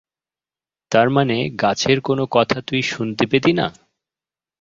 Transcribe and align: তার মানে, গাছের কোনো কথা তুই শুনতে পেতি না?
তার 0.91 1.07
মানে, 1.09 1.49
গাছের 1.61 1.97
কোনো 2.01 2.23
কথা 2.31 2.57
তুই 2.61 2.81
শুনতে 2.81 3.23
পেতি 3.25 3.51
না? 3.53 3.67